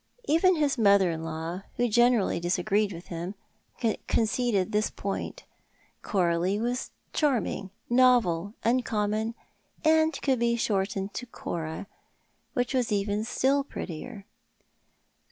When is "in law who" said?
1.11-1.87